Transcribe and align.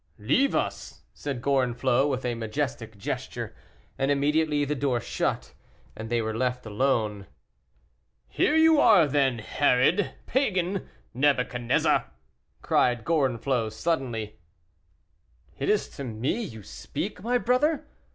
"Leave 0.17 0.55
us!" 0.55 1.03
said 1.13 1.43
Gorenflot, 1.43 2.09
with 2.09 2.25
a 2.25 2.33
majestic 2.33 2.97
gesture; 2.97 3.53
and 3.99 4.09
immediately 4.09 4.65
the 4.65 4.73
door 4.73 4.99
shut, 4.99 5.53
and 5.95 6.09
they 6.09 6.23
were 6.23 6.35
left 6.35 6.65
alone. 6.65 7.27
"Here 8.27 8.55
you 8.55 8.79
are, 8.79 9.05
then, 9.07 9.37
Herod! 9.37 10.15
pagan! 10.25 10.89
Nebuchadnezzar!" 11.13 12.07
cried 12.63 13.05
Gorenflot, 13.05 13.73
suddenly. 13.73 14.39
"Is 15.59 15.87
it 15.89 15.91
to 15.97 16.03
me 16.03 16.41
you 16.41 16.63
speak, 16.63 17.21
my 17.21 17.37
brother?" 17.37 17.85